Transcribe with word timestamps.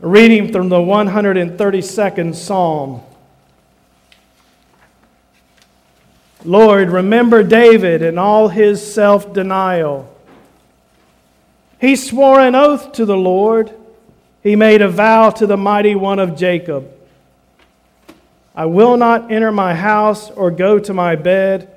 Reading 0.00 0.52
from 0.52 0.68
the 0.68 0.76
132nd 0.76 2.34
Psalm. 2.34 3.02
Lord, 6.44 6.90
remember 6.90 7.42
David 7.42 8.02
and 8.02 8.18
all 8.18 8.48
his 8.48 8.94
self 8.94 9.32
denial. 9.32 10.14
He 11.80 11.96
swore 11.96 12.40
an 12.40 12.54
oath 12.54 12.92
to 12.92 13.04
the 13.04 13.16
Lord, 13.16 13.72
he 14.42 14.56
made 14.56 14.82
a 14.82 14.88
vow 14.88 15.30
to 15.30 15.46
the 15.46 15.56
mighty 15.56 15.94
one 15.94 16.18
of 16.18 16.36
Jacob. 16.36 16.90
I 18.54 18.66
will 18.66 18.96
not 18.96 19.30
enter 19.30 19.52
my 19.52 19.74
house 19.74 20.30
or 20.30 20.50
go 20.50 20.78
to 20.78 20.94
my 20.94 21.16
bed. 21.16 21.70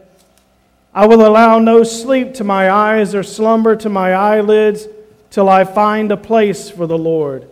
I 0.94 1.06
will 1.08 1.26
allow 1.26 1.60
no 1.60 1.84
sleep 1.84 2.34
to 2.36 2.44
my 2.44 2.70
eyes 2.70 3.14
or 3.14 3.24
slumber 3.24 3.76
to 3.78 3.90
my 3.90 4.14
eyelids 4.14 4.88
till 5.30 5.48
I 5.48 5.64
find 5.64 6.12
a 6.12 6.18
place 6.18 6.70
for 6.70 6.88
the 6.88 6.98
Lord, 6.98 7.48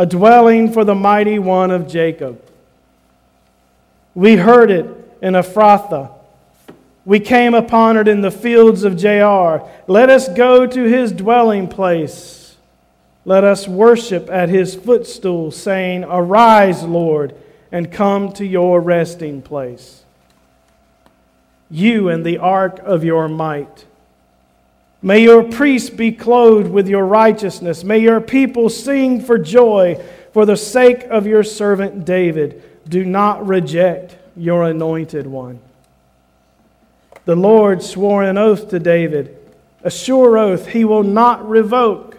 a 0.00 0.06
dwelling 0.06 0.72
for 0.72 0.82
the 0.82 0.94
mighty 0.94 1.38
one 1.38 1.70
of 1.70 1.86
Jacob. 1.86 2.42
We 4.14 4.36
heard 4.36 4.70
it 4.70 4.86
in 5.20 5.34
Ephrathah. 5.34 6.10
We 7.04 7.20
came 7.20 7.52
upon 7.52 7.98
it 7.98 8.08
in 8.08 8.22
the 8.22 8.30
fields 8.30 8.82
of 8.82 8.94
Jaar. 8.94 9.68
Let 9.86 10.08
us 10.08 10.26
go 10.30 10.66
to 10.66 10.84
his 10.84 11.12
dwelling 11.12 11.68
place. 11.68 12.56
Let 13.26 13.44
us 13.44 13.68
worship 13.68 14.30
at 14.30 14.48
his 14.48 14.74
footstool, 14.74 15.50
saying, 15.50 16.04
Arise, 16.04 16.82
Lord, 16.82 17.34
and 17.70 17.92
come 17.92 18.32
to 18.32 18.46
your 18.46 18.80
resting 18.80 19.42
place 19.42 20.02
you 21.70 22.08
and 22.08 22.24
the 22.24 22.38
ark 22.38 22.80
of 22.80 23.04
your 23.04 23.28
might. 23.28 23.84
May 25.02 25.22
your 25.22 25.42
priests 25.42 25.90
be 25.90 26.12
clothed 26.12 26.70
with 26.70 26.86
your 26.86 27.06
righteousness. 27.06 27.84
May 27.84 27.98
your 27.98 28.20
people 28.20 28.68
sing 28.68 29.20
for 29.22 29.38
joy 29.38 30.02
for 30.32 30.44
the 30.44 30.56
sake 30.56 31.04
of 31.04 31.26
your 31.26 31.42
servant 31.42 32.04
David. 32.04 32.62
Do 32.88 33.04
not 33.04 33.46
reject 33.46 34.16
your 34.36 34.64
anointed 34.64 35.26
one. 35.26 35.60
The 37.24 37.36
Lord 37.36 37.82
swore 37.82 38.22
an 38.22 38.38
oath 38.38 38.70
to 38.70 38.78
David, 38.78 39.36
a 39.82 39.90
sure 39.90 40.36
oath 40.36 40.68
he 40.68 40.84
will 40.84 41.02
not 41.02 41.48
revoke. 41.48 42.18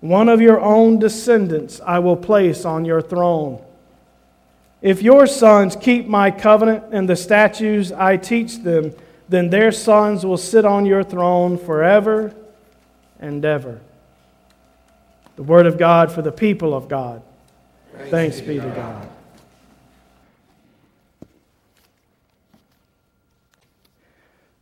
One 0.00 0.28
of 0.28 0.40
your 0.40 0.60
own 0.60 0.98
descendants 0.98 1.80
I 1.80 1.98
will 1.98 2.16
place 2.16 2.64
on 2.64 2.84
your 2.84 3.02
throne. 3.02 3.62
If 4.80 5.00
your 5.00 5.26
sons 5.26 5.76
keep 5.76 6.06
my 6.06 6.30
covenant 6.30 6.84
and 6.92 7.08
the 7.08 7.16
statutes 7.16 7.92
I 7.92 8.16
teach 8.16 8.58
them, 8.58 8.92
then 9.32 9.50
their 9.50 9.72
sons 9.72 10.24
will 10.24 10.36
sit 10.36 10.64
on 10.64 10.86
your 10.86 11.02
throne 11.02 11.58
forever 11.58 12.34
and 13.18 13.44
ever. 13.44 13.80
The 15.36 15.42
word 15.42 15.66
of 15.66 15.78
God 15.78 16.12
for 16.12 16.22
the 16.22 16.32
people 16.32 16.74
of 16.74 16.88
God. 16.88 17.22
Thanks, 17.92 18.10
Thanks 18.10 18.40
be 18.40 18.56
to 18.56 18.60
God. 18.60 18.76
God. 18.76 19.08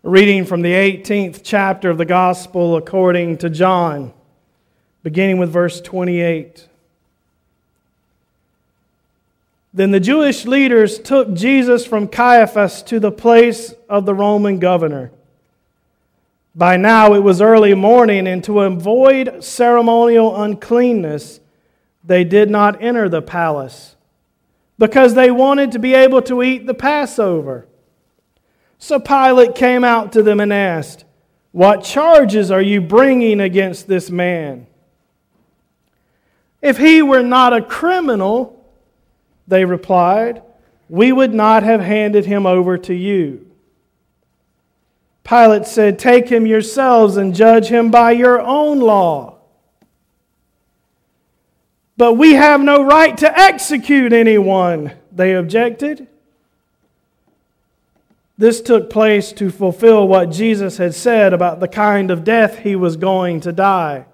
reading 0.03 0.47
from 0.47 0.63
the 0.63 0.73
18th 0.73 1.43
chapter 1.45 1.91
of 1.91 1.99
the 1.99 2.07
Gospel 2.07 2.77
according 2.77 3.37
to 3.37 3.51
John, 3.51 4.13
beginning 5.03 5.37
with 5.37 5.51
verse 5.51 5.79
28. 5.83 6.67
Then 9.73 9.93
the 9.93 10.01
Jewish 10.01 10.47
leaders 10.47 10.99
took 10.99 11.33
Jesus 11.33 11.87
from 11.87 12.09
Caiaphas 12.09 12.83
to 12.85 12.99
the 12.99 13.13
place 13.13 13.73
of 13.89 14.05
the 14.05 14.15
Roman 14.15 14.59
governor. 14.59 15.13
By 16.55 16.77
now 16.77 17.15
it 17.15 17.21
was 17.21 17.41
early 17.41 17.75
morning, 17.75 18.27
and 18.27 18.43
to 18.45 18.61
avoid 18.61 19.45
ceremonial 19.45 20.43
uncleanness, 20.43 21.39
they 22.05 22.25
did 22.25 22.51
not 22.51 22.83
enter 22.83 23.09
the 23.09 23.23
palace 23.23 23.95
because 24.79 25.15
they 25.15 25.31
wanted 25.31 25.73
to 25.73 25.79
be 25.79 25.95
able 25.95 26.23
to 26.23 26.43
eat 26.43 26.67
the 26.67 26.75
Passover. 26.75 27.67
So 28.81 28.99
Pilate 28.99 29.55
came 29.55 29.85
out 29.85 30.13
to 30.13 30.23
them 30.23 30.41
and 30.41 30.53
asked, 30.53 31.05
What 31.53 31.85
charges 31.85 32.51
are 32.51 32.63
you 32.63 32.81
bringing 32.81 33.41
against 33.41 33.87
this 33.87 34.11
man? 34.11 34.67
If 36.63 36.79
he 36.79 37.03
were 37.03 37.23
not 37.23 37.53
a 37.53 37.63
criminal, 37.63 38.60
they 39.51 39.65
replied, 39.65 40.43
We 40.89 41.13
would 41.13 41.35
not 41.35 41.63
have 41.63 41.81
handed 41.81 42.25
him 42.25 42.47
over 42.47 42.79
to 42.79 42.95
you. 42.95 43.47
Pilate 45.25 45.67
said, 45.67 45.99
Take 45.99 46.29
him 46.29 46.47
yourselves 46.47 47.17
and 47.17 47.35
judge 47.35 47.67
him 47.67 47.91
by 47.91 48.13
your 48.13 48.41
own 48.41 48.81
law. 48.81 49.37
But 51.97 52.15
we 52.15 52.33
have 52.33 52.63
no 52.63 52.83
right 52.83 53.17
to 53.19 53.39
execute 53.39 54.13
anyone, 54.13 54.93
they 55.13 55.35
objected. 55.35 56.07
This 58.39 58.63
took 58.63 58.89
place 58.89 59.33
to 59.33 59.51
fulfill 59.51 60.09
what 60.09 60.31
Jesus 60.31 60.79
had 60.79 60.95
said 60.95 61.35
about 61.35 61.61
the 61.61 61.69
kind 61.69 62.11
of 62.11 62.25
death 62.25 62.61
he 62.61 62.75
was 62.75 62.97
going 62.97 63.43
to 63.43 63.53
die. 63.53 64.07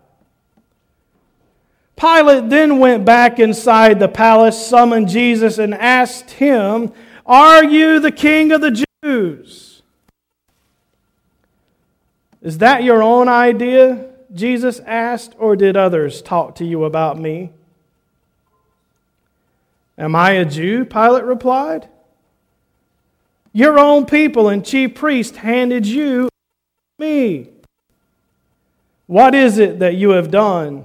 Pilate 1.96 2.50
then 2.50 2.78
went 2.78 3.04
back 3.06 3.38
inside 3.38 3.98
the 3.98 4.08
palace, 4.08 4.66
summoned 4.66 5.08
Jesus, 5.08 5.56
and 5.56 5.74
asked 5.74 6.32
him, 6.32 6.92
Are 7.24 7.64
you 7.64 8.00
the 8.00 8.12
king 8.12 8.52
of 8.52 8.60
the 8.60 8.84
Jews? 9.02 9.80
Is 12.42 12.58
that 12.58 12.84
your 12.84 13.02
own 13.02 13.28
idea? 13.28 14.10
Jesus 14.34 14.80
asked, 14.80 15.34
or 15.38 15.56
did 15.56 15.76
others 15.76 16.20
talk 16.20 16.56
to 16.56 16.64
you 16.64 16.84
about 16.84 17.18
me? 17.18 17.50
Am 19.96 20.14
I 20.14 20.32
a 20.32 20.44
Jew? 20.44 20.84
Pilate 20.84 21.24
replied. 21.24 21.88
Your 23.54 23.78
own 23.78 24.04
people 24.04 24.50
and 24.50 24.64
chief 24.64 24.94
priests 24.94 25.38
handed 25.38 25.86
you 25.86 26.28
me. 26.98 27.48
What 29.06 29.34
is 29.34 29.58
it 29.58 29.78
that 29.78 29.94
you 29.94 30.10
have 30.10 30.30
done? 30.30 30.84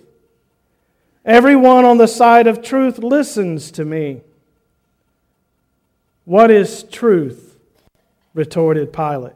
Everyone 1.25 1.85
on 1.85 1.97
the 1.97 2.07
side 2.07 2.47
of 2.47 2.63
truth 2.63 2.97
listens 2.97 3.71
to 3.71 3.85
me. 3.85 4.21
What 6.25 6.49
is 6.49 6.83
truth? 6.83 7.47
retorted 8.33 8.93
Pilate. 8.93 9.33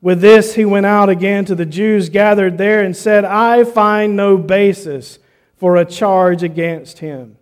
With 0.00 0.20
this, 0.20 0.54
he 0.56 0.64
went 0.64 0.86
out 0.86 1.08
again 1.08 1.44
to 1.44 1.54
the 1.54 1.64
Jews 1.64 2.08
gathered 2.08 2.58
there 2.58 2.82
and 2.82 2.96
said, 2.96 3.24
I 3.24 3.62
find 3.62 4.16
no 4.16 4.36
basis 4.36 5.20
for 5.56 5.76
a 5.76 5.84
charge 5.84 6.42
against 6.42 6.98
him. 6.98 7.36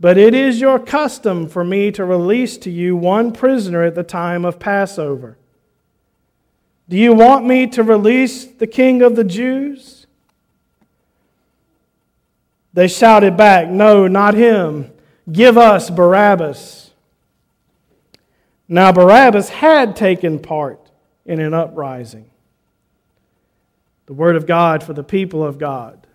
But 0.00 0.16
it 0.16 0.34
is 0.34 0.60
your 0.60 0.78
custom 0.78 1.46
for 1.46 1.62
me 1.62 1.92
to 1.92 2.04
release 2.04 2.56
to 2.58 2.70
you 2.70 2.96
one 2.96 3.32
prisoner 3.32 3.82
at 3.82 3.94
the 3.94 4.02
time 4.02 4.46
of 4.46 4.58
Passover. 4.58 5.36
Do 6.88 6.96
you 6.96 7.12
want 7.12 7.44
me 7.44 7.66
to 7.68 7.82
release 7.82 8.46
the 8.46 8.66
king 8.66 9.02
of 9.02 9.14
the 9.14 9.24
Jews? 9.24 10.01
They 12.74 12.88
shouted 12.88 13.36
back, 13.36 13.68
No, 13.68 14.08
not 14.08 14.34
him. 14.34 14.90
Give 15.30 15.56
us 15.56 15.90
Barabbas. 15.90 16.90
Now, 18.68 18.90
Barabbas 18.92 19.50
had 19.50 19.96
taken 19.96 20.38
part 20.38 20.80
in 21.26 21.40
an 21.40 21.52
uprising. 21.52 22.24
The 24.06 24.14
word 24.14 24.36
of 24.36 24.46
God 24.46 24.82
for 24.82 24.94
the 24.94 25.04
people 25.04 25.44
of 25.44 25.58
God. 25.58 26.06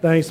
Thanks 0.00 0.30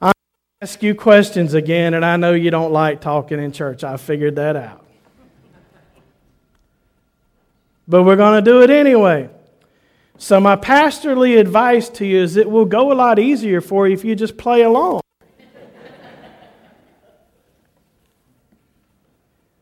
I 0.00 0.12
ask 0.60 0.82
you 0.82 0.94
questions 0.94 1.54
again, 1.54 1.94
and 1.94 2.04
I 2.04 2.16
know 2.16 2.32
you 2.32 2.50
don't 2.50 2.72
like 2.72 3.00
talking 3.00 3.42
in 3.42 3.52
church. 3.52 3.82
I 3.82 3.96
figured 3.96 4.36
that 4.36 4.56
out. 4.56 4.84
But 7.88 8.02
we're 8.02 8.16
going 8.16 8.44
to 8.44 8.50
do 8.50 8.62
it 8.62 8.70
anyway. 8.70 9.30
So, 10.20 10.40
my 10.40 10.56
pastorly 10.56 11.36
advice 11.36 11.88
to 11.90 12.04
you 12.04 12.20
is 12.20 12.36
it 12.36 12.50
will 12.50 12.64
go 12.64 12.92
a 12.92 12.94
lot 12.94 13.20
easier 13.20 13.60
for 13.60 13.86
you 13.86 13.94
if 13.94 14.04
you 14.04 14.16
just 14.16 14.36
play 14.36 14.62
along. 14.62 15.00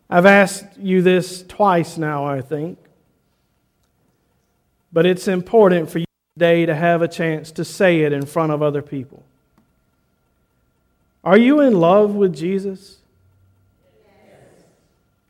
I've 0.09 0.25
asked 0.25 0.65
you 0.79 1.03
this 1.03 1.43
twice 1.43 1.99
now, 1.99 2.25
I 2.25 2.41
think. 2.41 2.79
but 4.93 5.05
it's 5.05 5.29
important 5.29 5.91
for 5.91 5.99
you 5.99 6.07
today 6.35 6.65
to 6.65 6.75
have 6.75 7.03
a 7.03 7.09
chance 7.09 7.51
to 7.53 7.65
say 7.65 8.01
it 8.01 8.15
in 8.15 8.25
front 8.25 8.51
of 8.51 8.63
other 8.63 8.81
people. 8.81 9.23
Are 11.23 11.37
you 11.37 11.61
in 11.61 11.79
love 11.81 12.15
with 12.15 12.35
Jesus? 12.35 12.97
Yes. 14.07 14.41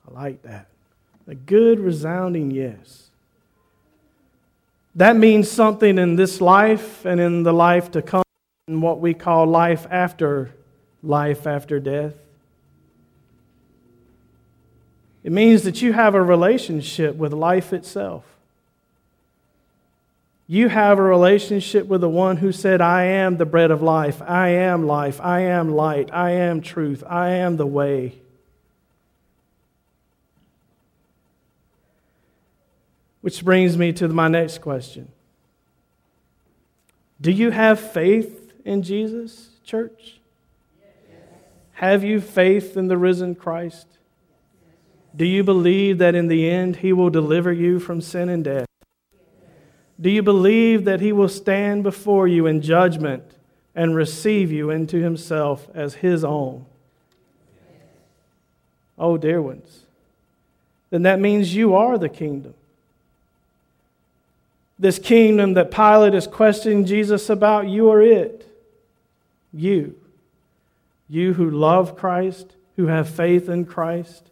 I 0.08 0.12
like 0.12 0.42
that. 0.42 0.68
A 1.26 1.34
good, 1.34 1.80
resounding 1.80 2.52
yes. 2.52 3.05
That 4.96 5.14
means 5.14 5.50
something 5.50 5.98
in 5.98 6.16
this 6.16 6.40
life 6.40 7.04
and 7.04 7.20
in 7.20 7.42
the 7.42 7.52
life 7.52 7.90
to 7.92 8.02
come, 8.02 8.22
in 8.66 8.80
what 8.80 8.98
we 8.98 9.12
call 9.12 9.46
life 9.46 9.86
after 9.90 10.52
life 11.02 11.46
after 11.46 11.78
death. 11.78 12.14
It 15.22 15.32
means 15.32 15.64
that 15.64 15.82
you 15.82 15.92
have 15.92 16.14
a 16.14 16.22
relationship 16.22 17.14
with 17.14 17.34
life 17.34 17.74
itself. 17.74 18.24
You 20.48 20.68
have 20.68 20.98
a 20.98 21.02
relationship 21.02 21.86
with 21.86 22.00
the 22.00 22.08
one 22.08 22.38
who 22.38 22.50
said, 22.50 22.80
I 22.80 23.04
am 23.04 23.36
the 23.36 23.44
bread 23.44 23.70
of 23.70 23.82
life, 23.82 24.22
I 24.22 24.48
am 24.48 24.86
life, 24.86 25.20
I 25.20 25.40
am 25.40 25.68
light, 25.68 26.08
I 26.12 26.30
am 26.30 26.62
truth, 26.62 27.04
I 27.06 27.30
am 27.30 27.58
the 27.58 27.66
way. 27.66 28.14
Which 33.26 33.44
brings 33.44 33.76
me 33.76 33.92
to 33.94 34.06
my 34.06 34.28
next 34.28 34.58
question 34.58 35.08
Do 37.20 37.32
you 37.32 37.50
have 37.50 37.80
faith 37.80 38.52
in 38.64 38.84
Jesus, 38.84 39.48
church? 39.64 40.20
Yes. 40.80 41.20
Have 41.72 42.04
you 42.04 42.20
faith 42.20 42.76
in 42.76 42.86
the 42.86 42.96
risen 42.96 43.34
Christ? 43.34 43.88
Do 45.16 45.24
you 45.24 45.42
believe 45.42 45.98
that 45.98 46.14
in 46.14 46.28
the 46.28 46.48
end 46.48 46.76
he 46.76 46.92
will 46.92 47.10
deliver 47.10 47.52
you 47.52 47.80
from 47.80 48.00
sin 48.00 48.28
and 48.28 48.44
death? 48.44 48.68
Do 50.00 50.08
you 50.08 50.22
believe 50.22 50.84
that 50.84 51.00
he 51.00 51.10
will 51.10 51.28
stand 51.28 51.82
before 51.82 52.28
you 52.28 52.46
in 52.46 52.62
judgment 52.62 53.24
and 53.74 53.96
receive 53.96 54.52
you 54.52 54.70
into 54.70 55.02
himself 55.02 55.66
as 55.74 55.94
his 55.94 56.22
own? 56.22 56.64
Oh, 58.96 59.16
dear 59.16 59.42
ones, 59.42 59.80
then 60.90 61.02
that 61.02 61.18
means 61.18 61.56
you 61.56 61.74
are 61.74 61.98
the 61.98 62.08
kingdom. 62.08 62.54
This 64.78 64.98
kingdom 64.98 65.54
that 65.54 65.70
Pilate 65.70 66.14
is 66.14 66.26
questioning 66.26 66.84
Jesus 66.84 67.30
about, 67.30 67.68
you 67.68 67.90
are 67.90 68.02
it. 68.02 68.46
You. 69.52 69.94
You 71.08 71.34
who 71.34 71.50
love 71.50 71.96
Christ, 71.96 72.52
who 72.76 72.86
have 72.86 73.08
faith 73.08 73.48
in 73.48 73.64
Christ. 73.64 74.22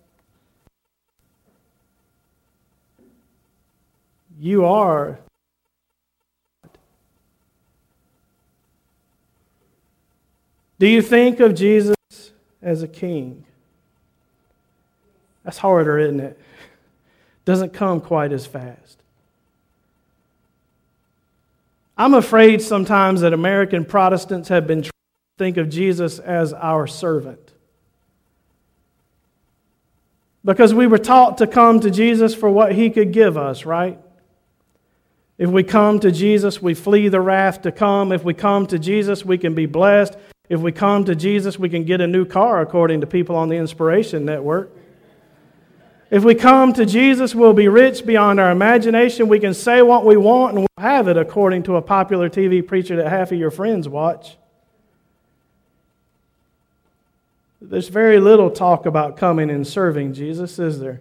You 4.39 4.67
are 4.67 5.19
Do 10.79 10.89
you 10.89 11.03
think 11.03 11.41
of 11.41 11.55
Jesus 11.55 11.97
as 12.61 12.83
a 12.83 12.89
king? 12.89 13.45
That's 15.45 15.59
harder, 15.59 15.99
isn't 15.99 16.21
it? 16.21 16.39
Doesn't 17.45 17.73
come 17.73 18.01
quite 18.01 18.33
as 18.33 18.47
fast. 18.47 18.99
I'm 21.97 22.15
afraid 22.15 22.61
sometimes 22.61 23.21
that 23.21 23.33
American 23.33 23.85
Protestants 23.85 24.49
have 24.49 24.67
been 24.67 24.83
trying 24.83 24.91
to 24.91 25.39
think 25.39 25.57
of 25.57 25.71
Jesus 25.71 26.19
as 26.19 26.53
our 26.53 26.87
servant. 26.87 27.41
Because 30.45 30.75
we 30.75 30.87
were 30.87 30.99
taught 30.99 31.39
to 31.39 31.47
come 31.47 31.81
to 31.81 31.91
Jesus 31.91 32.35
for 32.35 32.51
what 32.51 32.73
he 32.73 32.91
could 32.91 33.13
give 33.13 33.37
us, 33.37 33.65
right? 33.65 33.99
If 35.39 35.51
we 35.51 35.63
come 35.63 36.01
to 36.01 36.13
Jesus, 36.13 36.61
we 36.61 36.75
flee 36.75 37.09
the 37.09 37.21
wrath 37.21 37.63
to 37.63 37.73
come. 37.73 38.13
If 38.13 38.25
we 38.25 38.35
come 38.35 38.67
to 38.69 38.79
Jesus, 38.79 39.25
we 39.25 39.39
can 39.39 39.55
be 39.55 39.67
blessed. 39.67 40.17
If 40.49 40.61
we 40.61 40.73
come 40.73 41.05
to 41.07 41.15
Jesus, 41.15 41.59
we 41.59 41.71
can 41.71 41.85
get 41.85 42.01
a 42.01 42.07
new 42.07 42.25
car, 42.25 42.61
according 42.61 43.01
to 43.01 43.07
people 43.07 43.37
on 43.37 43.49
the 43.49 43.57
Inspiration 43.57 44.25
Network. 44.25 44.71
If 46.15 46.23
we 46.23 46.37
come 46.37 46.73
to 46.75 46.87
Jesus, 46.87 47.35
we'll 47.35 47.55
be 47.55 47.67
rich 47.67 48.07
beyond 48.07 48.39
our 48.39 48.53
imagination. 48.53 49.27
We 49.27 49.41
can 49.41 49.53
say 49.53 49.83
what 49.83 50.07
we 50.07 50.17
want 50.17 50.53
and 50.53 50.59
we'll 50.61 50.85
have 50.85 51.09
it, 51.09 51.17
according 51.17 51.65
to 51.65 51.75
a 51.75 51.83
popular 51.83 52.31
TV 52.31 52.65
preacher 52.65 52.95
that 52.95 53.09
half 53.09 53.33
of 53.33 53.39
your 53.41 53.51
friends 53.51 53.89
watch. 53.89 54.37
There's 57.61 57.89
very 57.89 58.21
little 58.21 58.49
talk 58.49 58.87
about 58.87 59.17
coming 59.17 59.51
and 59.51 59.67
serving 59.67 60.15
Jesus, 60.15 60.57
is 60.61 60.79
there? 60.79 61.01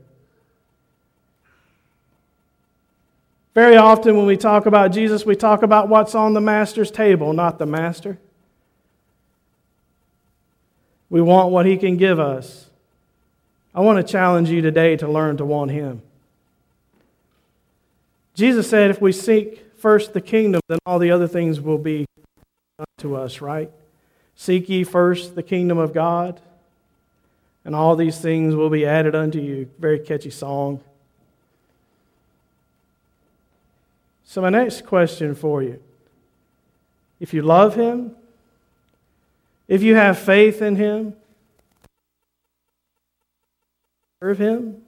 Very 3.54 3.78
often, 3.78 4.18
when 4.18 4.26
we 4.26 4.36
talk 4.36 4.66
about 4.66 4.92
Jesus, 4.94 5.28
we 5.28 5.36
talk 5.36 5.62
about 5.62 5.90
what's 5.90 6.16
on 6.16 6.34
the 6.34 6.42
Master's 6.42 6.90
table, 6.90 7.34
not 7.34 7.60
the 7.60 7.68
Master. 7.68 8.18
We 11.12 11.22
want 11.22 11.52
what 11.52 11.68
He 11.68 11.78
can 11.78 11.98
give 11.98 12.20
us. 12.20 12.72
I 13.76 13.82
want 13.82 14.06
to 14.06 14.12
challenge 14.12 14.50
you 14.50 14.62
today 14.62 14.98
to 14.98 15.08
learn 15.08 15.38
to 15.38 15.46
want 15.46 15.72
Him. 15.72 16.02
Jesus 18.36 18.70
said, 18.70 18.92
if 18.92 19.02
we 19.02 19.12
seek 19.12 19.64
first 19.78 20.14
the 20.14 20.22
kingdom, 20.22 20.62
then 20.68 20.80
all 20.86 21.00
the 21.00 21.12
other 21.12 21.28
things 21.28 21.60
will 21.60 21.78
be 21.78 22.06
to 23.00 23.16
us, 23.16 23.42
right? 23.42 23.70
Seek 24.36 24.70
ye 24.70 24.84
first 24.84 25.36
the 25.36 25.44
kingdom 25.44 25.78
of 25.78 25.94
God, 25.94 26.40
and 27.66 27.76
all 27.76 27.96
these 27.96 28.20
things 28.20 28.56
will 28.56 28.70
be 28.70 28.86
added 28.86 29.16
unto 29.16 29.40
you. 29.40 29.70
Very 29.80 30.00
catchy 30.00 30.30
song. 30.30 30.80
So, 34.26 34.42
my 34.42 34.50
next 34.50 34.86
question 34.86 35.36
for 35.36 35.62
you 35.62 35.80
if 37.20 37.34
you 37.34 37.42
love 37.42 37.76
Him, 37.76 38.16
if 39.68 39.84
you 39.84 39.96
have 39.96 40.18
faith 40.18 40.62
in 40.62 40.76
Him, 40.76 41.14
serve 44.24 44.40
Him? 44.40 44.82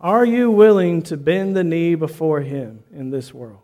Are 0.00 0.24
you 0.24 0.50
willing 0.50 1.02
to 1.02 1.18
bend 1.18 1.54
the 1.54 1.62
knee 1.62 1.94
before 1.94 2.40
Him 2.40 2.82
in 2.90 3.10
this 3.10 3.34
world? 3.34 3.60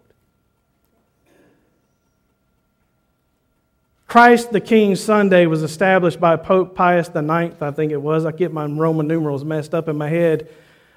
Christ 4.06 4.52
the 4.52 4.60
King 4.60 4.96
Sunday 4.96 5.46
was 5.46 5.62
established 5.62 6.20
by 6.20 6.36
Pope 6.36 6.74
Pius 6.74 7.08
IX, 7.08 7.62
I 7.62 7.70
think 7.70 7.90
it 7.90 8.02
was. 8.02 8.26
I 8.26 8.32
get 8.32 8.52
my 8.52 8.66
Roman 8.66 9.08
numerals 9.08 9.46
messed 9.46 9.72
up 9.72 9.88
in 9.88 9.96
my 9.96 10.10
head. 10.10 10.46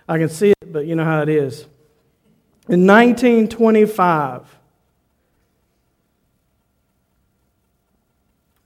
I 0.09 0.17
can 0.17 0.27
see 0.27 0.51
it, 0.51 0.73
but 0.73 0.85
you 0.85 0.95
know 0.95 1.05
how 1.05 1.21
it 1.21 1.29
is. 1.29 1.61
In 2.67 2.85
1925, 2.85 4.56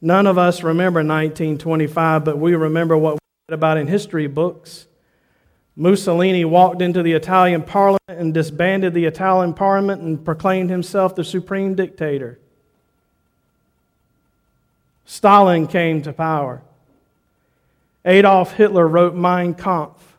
None 0.02 0.26
of 0.26 0.38
us 0.38 0.64
remember 0.64 1.00
1925, 1.00 2.26
but 2.26 2.38
we 2.38 2.56
remember 2.56 2.98
what 2.98 3.16
we 3.16 3.20
read 3.50 3.56
about 3.56 3.78
in 3.78 3.88
history 3.88 4.28
books. 4.28 4.88
Mussolini 5.76 6.44
walked 6.44 6.82
into 6.82 7.04
the 7.04 7.14
Italian 7.14 7.62
parliament 7.62 8.02
and 8.08 8.34
disbanded 8.34 8.94
the 8.94 9.06
Italian 9.06 9.54
parliament 9.54 10.02
and 10.02 10.24
proclaimed 10.24 10.70
himself 10.70 11.16
the 11.16 11.24
supreme 11.24 11.76
dictator. 11.76 12.40
Stalin 15.06 15.68
came 15.68 16.02
to 16.02 16.14
power. 16.14 16.62
Adolf 18.06 18.54
Hitler 18.54 18.88
wrote 18.88 19.14
Mein 19.14 19.54
Kampf. 19.54 20.16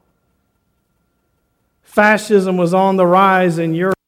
Fascism 1.83 2.57
was 2.57 2.73
on 2.73 2.97
the 2.97 3.07
rise 3.07 3.59
in 3.59 3.75
Europe. 3.75 3.99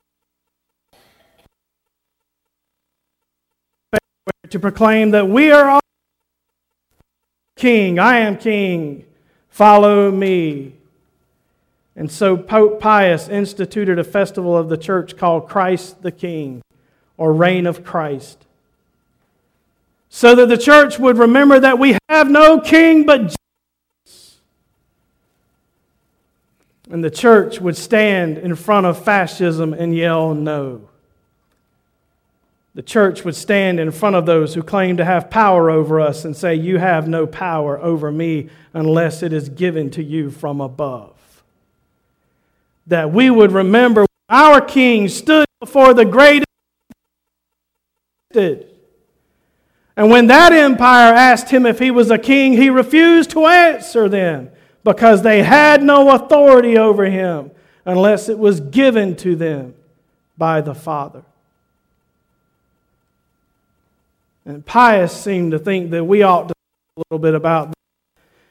To 4.51 4.59
proclaim 4.59 5.11
that 5.13 5.29
we 5.29 5.51
are 5.51 5.71
all 5.71 5.81
king. 7.57 7.99
I 7.99 8.19
am 8.19 8.37
king. 8.37 9.05
Follow 9.51 10.11
me. 10.11 10.73
And 11.97 12.11
so 12.11 12.37
Pope 12.37 12.81
Pius 12.81 13.29
instituted 13.29 13.99
a 13.99 14.05
festival 14.05 14.57
of 14.57 14.69
the 14.69 14.77
church 14.77 15.17
called 15.17 15.49
Christ 15.49 16.03
the 16.03 16.11
King 16.11 16.63
or 17.17 17.33
Reign 17.33 17.67
of 17.67 17.85
Christ. 17.85 18.45
So 20.11 20.35
that 20.35 20.49
the 20.49 20.59
church 20.59 20.99
would 20.99 21.19
remember 21.19 21.61
that 21.61 21.79
we 21.79 21.97
have 22.09 22.29
no 22.29 22.61
king 22.61 23.07
but 23.07 23.35
Jesus. 24.05 24.37
And 26.91 27.03
the 27.03 27.11
church 27.11 27.61
would 27.61 27.77
stand 27.77 28.39
in 28.39 28.57
front 28.57 28.87
of 28.87 29.03
fascism 29.03 29.73
and 29.73 29.95
yell 29.95 30.35
no 30.35 30.89
the 32.75 32.83
church 32.83 33.25
would 33.25 33.37
stand 33.37 33.79
in 33.79 33.93
front 33.93 34.17
of 34.17 34.27
those 34.27 34.55
who 34.55 34.63
claim 34.63 34.97
to 34.97 35.05
have 35.05 35.31
power 35.31 35.71
over 35.71 36.01
us 36.01 36.25
and 36.25 36.37
say, 36.37 36.55
You 36.57 36.79
have 36.79 37.07
no 37.07 37.27
power 37.27 37.79
over 37.79 38.11
me 38.11 38.51
unless 38.73 39.23
it 39.23 39.33
is 39.33 39.49
given 39.49 39.91
to 39.93 40.03
you 40.03 40.31
from 40.31 40.61
above. 40.61 41.13
That 42.89 43.13
we 43.13 43.31
would 43.31 43.53
remember 43.53 44.07
our 44.29 44.61
king 44.61 45.09
stood 45.09 45.47
before 45.61 45.95
the 45.95 46.05
greatest. 46.05 46.49
And 48.35 50.11
when 50.11 50.27
that 50.27 50.53
empire 50.53 51.15
asked 51.15 51.51
him 51.51 51.67
if 51.67 51.79
he 51.79 51.93
was 51.93 52.11
a 52.11 52.19
king, 52.19 52.55
he 52.55 52.69
refused 52.69 53.31
to 53.31 53.47
answer 53.47 54.09
them 54.09 54.51
because 54.83 55.23
they 55.23 55.45
had 55.45 55.83
no 55.83 56.15
authority 56.15 56.77
over 56.77 57.05
him. 57.05 57.53
unless 57.87 58.31
it 58.31 58.39
was 58.39 58.61
given 58.61 59.15
to 59.15 59.37
them 59.37 59.75
by 60.39 60.63
the 60.63 60.75
Father. 60.75 61.23
And 64.47 64.65
Pius 64.65 65.13
seemed 65.13 65.53
to 65.53 65.59
think 65.59 65.91
that 65.91 66.05
we 66.05 66.23
ought 66.23 66.49
to 66.49 66.55
a 66.97 67.03
little 67.11 67.23
bit 67.23 67.35
about 67.35 67.69
that. 67.69 67.75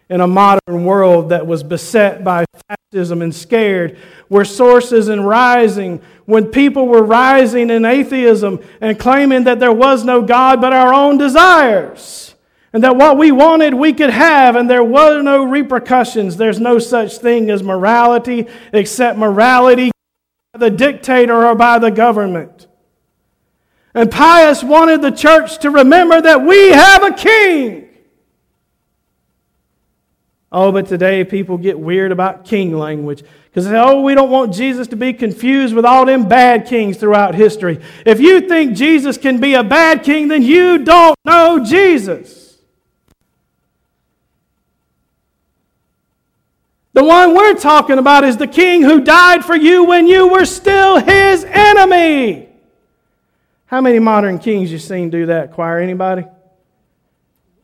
in 0.10 0.22
a 0.22 0.28
modern 0.28 0.86
world 0.86 1.30
that 1.30 1.48
was 1.48 1.64
beset 1.64 2.24
by 2.24 2.46
fascism 2.68 3.22
and 3.22 3.34
scared, 3.34 3.98
where 4.28 4.46
sources 4.46 5.08
and 5.08 5.28
rising, 5.28 6.02
when 6.26 6.46
people 6.48 6.88
were 6.88 7.04
rising 7.04 7.70
in 7.70 7.86
atheism 7.86 8.60
and 8.82 9.00
claiming 9.00 9.46
that 9.46 9.60
there 9.60 9.72
was 9.72 10.04
no 10.04 10.22
God 10.22 10.62
but 10.62 10.74
our 10.74 10.94
own 10.94 11.18
desires. 11.18 12.36
And 12.74 12.84
that 12.84 12.96
what 12.96 13.18
we 13.18 13.32
wanted 13.32 13.74
we 13.74 13.94
could 13.94 14.10
have, 14.10 14.56
and 14.56 14.70
there 14.70 14.84
were 14.84 15.22
no 15.22 15.44
repercussions. 15.44 16.38
There's 16.38 16.60
no 16.60 16.80
such 16.80 17.20
thing 17.20 17.50
as 17.50 17.64
morality 17.64 18.48
except 18.72 19.18
morality 19.18 19.92
by 20.54 20.60
the 20.60 20.72
dictator 20.72 21.46
or 21.46 21.56
by 21.56 21.80
the 21.80 21.92
government. 21.92 22.68
And 23.96 24.10
Pius 24.10 24.64
wanted 24.64 25.02
the 25.02 25.12
church 25.12 25.60
to 25.60 25.70
remember 25.70 26.20
that 26.20 26.44
we 26.44 26.70
have 26.70 27.04
a 27.04 27.12
king. 27.12 27.90
Oh, 30.52 30.72
but 30.72 30.88
today 30.88 31.24
people 31.24 31.58
get 31.58 31.80
weird 31.80 32.12
about 32.12 32.46
king 32.46 32.78
language 32.78 33.24
because 33.46 33.68
oh, 33.68 34.02
we 34.02 34.14
don't 34.14 34.30
want 34.30 34.54
Jesus 34.54 34.88
to 34.90 34.96
be 34.96 35.14
confused 35.14 35.76
with 35.76 35.86
all 35.86 36.06
them 36.06 36.28
bad 36.28 36.68
kings 36.68 36.98
throughout 36.98 37.36
history. 37.36 37.80
If 38.06 38.20
you 38.20 38.48
think 38.48 38.76
Jesus 38.76 39.18
can 39.18 39.40
be 39.40 39.56
a 39.56 39.64
bad 39.64 40.04
king, 40.04 40.28
then 40.28 40.44
you 40.44 40.80
don't 40.80 41.18
know 41.26 41.64
Jesus. 41.64 42.58
The 46.94 47.04
one 47.04 47.36
we're 47.36 47.56
talking 47.56 47.98
about 47.98 48.24
is 48.24 48.38
the 48.38 48.48
king 48.48 48.84
who 48.84 49.02
died 49.02 49.44
for 49.44 49.56
you 49.56 49.84
when 49.84 50.06
you 50.06 50.28
were 50.28 50.46
still 50.46 51.00
his 51.00 51.44
enemy. 51.44 52.53
How 53.74 53.82
many 53.82 53.98
modern 53.98 54.38
kings 54.38 54.72
you 54.72 54.78
seen 54.78 55.10
do 55.10 55.26
that, 55.26 55.54
choir? 55.54 55.80
Anybody? 55.80 56.26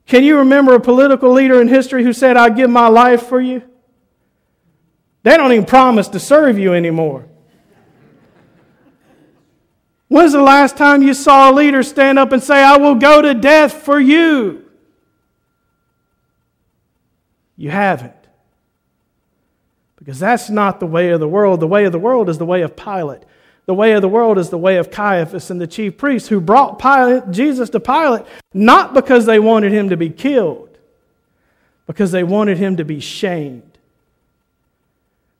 Can 0.07 0.23
you 0.23 0.39
remember 0.39 0.73
a 0.73 0.79
political 0.79 1.31
leader 1.31 1.61
in 1.61 1.67
history 1.67 2.03
who 2.03 2.13
said, 2.13 2.35
I'll 2.35 2.49
give 2.49 2.71
my 2.71 2.87
life 2.87 3.27
for 3.27 3.39
you? 3.39 3.61
They 5.21 5.37
don't 5.37 5.51
even 5.51 5.67
promise 5.67 6.07
to 6.07 6.19
serve 6.19 6.57
you 6.57 6.73
anymore. 6.73 7.25
When's 10.07 10.31
the 10.31 10.41
last 10.41 10.77
time 10.77 11.03
you 11.03 11.13
saw 11.13 11.51
a 11.51 11.53
leader 11.53 11.83
stand 11.83 12.17
up 12.17 12.31
and 12.31 12.41
say, 12.41 12.55
I 12.55 12.77
will 12.77 12.95
go 12.95 13.21
to 13.21 13.35
death 13.35 13.73
for 13.73 13.99
you? 13.99 14.65
You 17.55 17.69
haven't. 17.69 18.13
Because 19.99 20.17
that's 20.17 20.49
not 20.49 20.79
the 20.79 20.87
way 20.87 21.11
of 21.11 21.19
the 21.19 21.27
world. 21.27 21.59
The 21.59 21.67
way 21.67 21.85
of 21.85 21.91
the 21.91 21.99
world 21.99 22.29
is 22.29 22.39
the 22.39 22.47
way 22.47 22.63
of 22.63 22.75
Pilate. 22.75 23.21
The 23.69 23.75
way 23.75 23.91
of 23.91 24.01
the 24.01 24.09
world 24.09 24.39
is 24.39 24.49
the 24.49 24.57
way 24.57 24.77
of 24.77 24.89
Caiaphas 24.89 25.51
and 25.51 25.61
the 25.61 25.67
chief 25.67 25.95
priests 25.95 26.27
who 26.27 26.41
brought 26.41 26.79
Pilate, 26.79 27.29
Jesus 27.29 27.69
to 27.69 27.79
Pilate 27.79 28.25
not 28.51 28.95
because 28.95 29.27
they 29.27 29.37
wanted 29.37 29.71
him 29.71 29.89
to 29.89 29.95
be 29.95 30.09
killed, 30.09 30.75
because 31.85 32.11
they 32.11 32.23
wanted 32.23 32.57
him 32.57 32.77
to 32.77 32.83
be 32.83 32.99
shamed. 32.99 33.68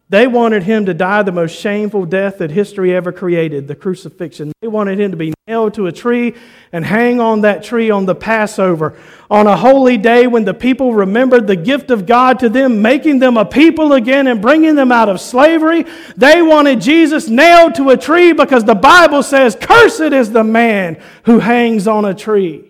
They 0.09 0.25
wanted 0.25 0.63
him 0.63 0.87
to 0.87 0.95
die 0.95 1.21
the 1.21 1.31
most 1.31 1.55
shameful 1.55 2.05
death 2.05 2.39
that 2.39 2.49
history 2.49 2.95
ever 2.95 3.11
created, 3.11 3.67
the 3.67 3.75
crucifixion. 3.75 4.51
They 4.59 4.67
wanted 4.67 4.99
him 4.99 5.11
to 5.11 5.17
be 5.17 5.35
nailed 5.47 5.75
to 5.75 5.85
a 5.85 5.91
tree 5.91 6.33
and 6.73 6.83
hang 6.83 7.19
on 7.19 7.41
that 7.41 7.63
tree 7.63 7.91
on 7.91 8.07
the 8.07 8.15
Passover, 8.15 8.97
on 9.29 9.45
a 9.45 9.55
holy 9.55 9.97
day 9.97 10.25
when 10.25 10.45
the 10.45 10.53
people 10.55 10.95
remembered 10.95 11.45
the 11.45 11.55
gift 11.55 11.91
of 11.91 12.07
God 12.07 12.39
to 12.39 12.49
them, 12.49 12.81
making 12.81 13.19
them 13.19 13.37
a 13.37 13.45
people 13.45 13.93
again 13.93 14.25
and 14.25 14.41
bringing 14.41 14.73
them 14.73 14.91
out 14.91 15.09
of 15.09 15.21
slavery. 15.21 15.85
They 16.17 16.41
wanted 16.41 16.81
Jesus 16.81 17.27
nailed 17.27 17.75
to 17.75 17.91
a 17.91 17.97
tree 17.97 18.33
because 18.33 18.63
the 18.63 18.73
Bible 18.73 19.21
says, 19.21 19.55
Cursed 19.55 20.01
is 20.01 20.31
the 20.31 20.43
man 20.43 20.99
who 21.25 21.37
hangs 21.37 21.87
on 21.87 22.05
a 22.05 22.15
tree. 22.15 22.65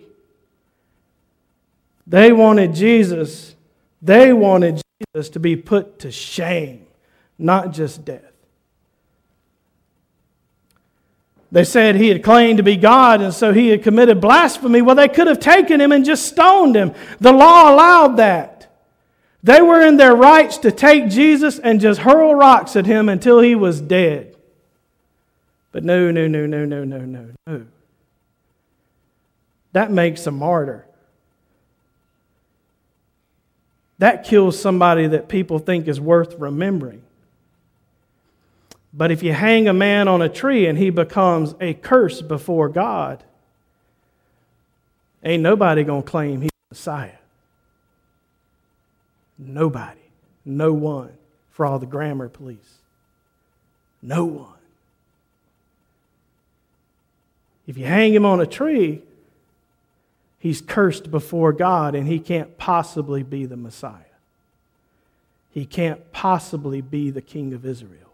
They 2.06 2.32
wanted 2.32 2.74
Jesus, 2.74 3.54
they 4.02 4.30
wanted 4.34 4.82
Jesus 5.14 5.30
to 5.30 5.40
be 5.40 5.56
put 5.56 6.00
to 6.00 6.12
shame 6.12 6.84
not 7.40 7.72
just 7.72 8.04
death. 8.04 8.24
They 11.52 11.64
said 11.64 11.96
he 11.96 12.08
had 12.08 12.22
claimed 12.22 12.58
to 12.58 12.62
be 12.62 12.76
God 12.76 13.20
and 13.20 13.34
so 13.34 13.52
he 13.52 13.68
had 13.68 13.82
committed 13.82 14.20
blasphemy. 14.20 14.82
Well, 14.82 14.94
they 14.94 15.08
could 15.08 15.26
have 15.26 15.40
taken 15.40 15.80
him 15.80 15.90
and 15.90 16.04
just 16.04 16.26
stoned 16.26 16.76
him. 16.76 16.94
The 17.18 17.32
law 17.32 17.72
allowed 17.74 18.18
that. 18.18 18.68
They 19.42 19.60
were 19.60 19.82
in 19.82 19.96
their 19.96 20.14
rights 20.14 20.58
to 20.58 20.70
take 20.70 21.08
Jesus 21.08 21.58
and 21.58 21.80
just 21.80 22.00
hurl 22.00 22.34
rocks 22.34 22.76
at 22.76 22.86
him 22.86 23.08
until 23.08 23.40
he 23.40 23.54
was 23.54 23.80
dead. 23.80 24.36
But 25.72 25.82
no, 25.82 26.10
no, 26.10 26.28
no, 26.28 26.46
no, 26.46 26.64
no, 26.64 26.84
no, 26.84 26.98
no, 26.98 27.28
no. 27.46 27.66
That 29.72 29.90
makes 29.90 30.26
a 30.26 30.30
martyr. 30.30 30.86
That 33.98 34.24
kills 34.24 34.58
somebody 34.58 35.06
that 35.08 35.28
people 35.28 35.58
think 35.58 35.88
is 35.88 36.00
worth 36.00 36.34
remembering. 36.38 37.02
But 38.92 39.10
if 39.10 39.22
you 39.22 39.32
hang 39.32 39.68
a 39.68 39.72
man 39.72 40.08
on 40.08 40.20
a 40.20 40.28
tree 40.28 40.66
and 40.66 40.76
he 40.76 40.90
becomes 40.90 41.54
a 41.60 41.74
curse 41.74 42.22
before 42.22 42.68
God, 42.68 43.22
ain't 45.22 45.42
nobody 45.42 45.84
going 45.84 46.02
to 46.02 46.08
claim 46.08 46.40
he's 46.40 46.50
the 46.50 46.74
Messiah. 46.74 47.12
Nobody. 49.38 50.00
No 50.44 50.72
one 50.72 51.12
for 51.52 51.64
all 51.64 51.78
the 51.78 51.86
grammar 51.86 52.28
police. 52.28 52.78
No 54.02 54.24
one. 54.24 54.46
If 57.66 57.78
you 57.78 57.84
hang 57.84 58.12
him 58.12 58.24
on 58.24 58.40
a 58.40 58.46
tree, 58.46 59.02
he's 60.40 60.60
cursed 60.60 61.10
before 61.10 61.52
God 61.52 61.94
and 61.94 62.08
he 62.08 62.18
can't 62.18 62.58
possibly 62.58 63.22
be 63.22 63.46
the 63.46 63.56
Messiah. 63.56 63.94
He 65.52 65.66
can't 65.66 66.10
possibly 66.12 66.80
be 66.80 67.10
the 67.10 67.22
King 67.22 67.52
of 67.52 67.64
Israel. 67.64 68.09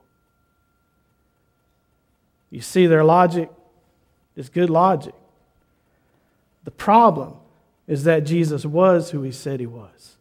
You 2.51 2.61
see 2.61 2.87
their 2.87 3.05
logic? 3.05 3.51
It's 4.37 4.49
good 4.49 4.71
logic. 4.71 5.15
The 6.65 6.71
problem 6.71 7.35
is 7.87 8.05
that 8.05 8.21
Jesus 8.21 8.65
was 8.67 9.11
who 9.11 9.23
he 9.23 9.33
said 9.33 9.61
he 9.61 9.67
was. 9.67 10.17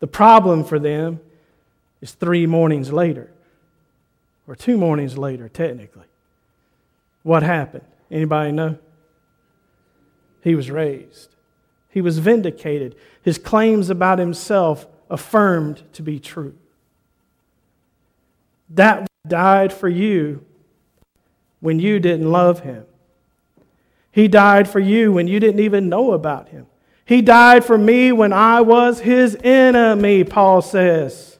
The 0.00 0.06
problem 0.06 0.64
for 0.64 0.78
them 0.78 1.20
is 2.00 2.12
three 2.12 2.46
mornings 2.46 2.92
later, 2.92 3.30
or 4.46 4.54
two 4.54 4.76
mornings 4.76 5.16
later, 5.16 5.48
technically. 5.48 6.04
What 7.22 7.42
happened? 7.42 7.84
Anybody 8.10 8.52
know? 8.52 8.78
He 10.42 10.54
was 10.54 10.70
raised. 10.70 11.30
He 11.90 12.00
was 12.00 12.18
vindicated. 12.18 12.94
His 13.22 13.38
claims 13.38 13.88
about 13.88 14.18
himself 14.18 14.86
affirmed 15.08 15.82
to 15.94 16.02
be 16.02 16.20
true. 16.20 16.54
That 18.70 19.06
died 19.26 19.72
for 19.72 19.88
you 19.88 20.44
when 21.64 21.80
you 21.80 21.98
didn't 21.98 22.30
love 22.30 22.60
him. 22.60 22.84
He 24.12 24.28
died 24.28 24.68
for 24.68 24.80
you 24.80 25.14
when 25.14 25.28
you 25.28 25.40
didn't 25.40 25.60
even 25.60 25.88
know 25.88 26.12
about 26.12 26.50
him. 26.50 26.66
He 27.06 27.22
died 27.22 27.64
for 27.64 27.78
me 27.78 28.12
when 28.12 28.34
I 28.34 28.60
was 28.60 29.00
his 29.00 29.34
enemy, 29.42 30.24
Paul 30.24 30.60
says. 30.60 31.38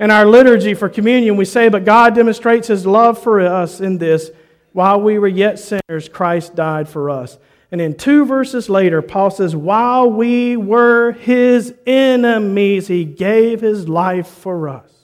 In 0.00 0.10
our 0.10 0.26
liturgy 0.26 0.74
for 0.74 0.88
communion, 0.88 1.36
we 1.36 1.44
say, 1.44 1.68
But 1.68 1.84
God 1.84 2.16
demonstrates 2.16 2.66
his 2.66 2.84
love 2.84 3.22
for 3.22 3.40
us 3.40 3.80
in 3.80 3.98
this 3.98 4.32
while 4.72 5.00
we 5.00 5.16
were 5.20 5.28
yet 5.28 5.60
sinners, 5.60 6.08
Christ 6.08 6.56
died 6.56 6.88
for 6.88 7.08
us. 7.08 7.38
And 7.70 7.80
in 7.80 7.96
two 7.96 8.26
verses 8.26 8.68
later, 8.68 9.00
Paul 9.00 9.30
says, 9.30 9.54
While 9.54 10.10
we 10.10 10.56
were 10.56 11.12
his 11.12 11.72
enemies, 11.86 12.88
he 12.88 13.04
gave 13.04 13.60
his 13.60 13.88
life 13.88 14.26
for 14.26 14.68
us. 14.68 14.97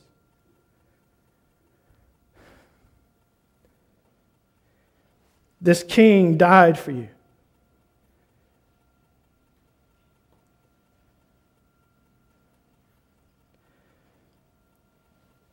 This 5.64 5.82
king 5.82 6.36
died 6.36 6.78
for 6.78 6.90
you. 6.90 7.08